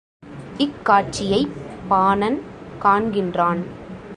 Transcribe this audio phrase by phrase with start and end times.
[0.57, 1.53] இக்காட்சியைப்
[1.87, 2.39] பாணன்
[2.79, 3.61] காண்கின்றான்.